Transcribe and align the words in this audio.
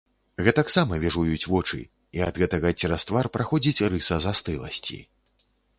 Гэтаксама 0.45 0.97
віжуюць 1.03 1.49
вочы, 1.53 1.79
і 2.19 2.25
ад 2.31 2.41
гэтага 2.45 2.73
цераз 2.79 3.07
твар 3.11 3.25
праходзіць 3.37 3.83
рыса 3.95 4.15
застыласці. 4.29 4.97